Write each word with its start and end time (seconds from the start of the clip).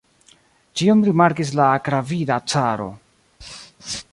Ĉion 0.81 1.03
rimarkis 1.09 1.51
la 1.59 1.67
akravida 1.75 2.41
caro! 2.55 2.89